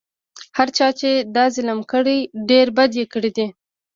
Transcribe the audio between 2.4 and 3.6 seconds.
ډېر بد یې کړي دي.